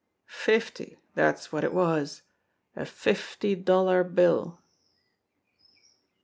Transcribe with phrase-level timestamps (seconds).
[0.43, 2.23] Fifty, dat's wot it was
[2.75, 4.59] a fifty dollar bill."